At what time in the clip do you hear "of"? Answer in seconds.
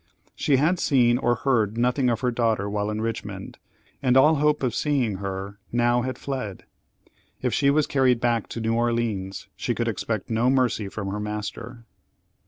2.09-2.21, 4.63-4.73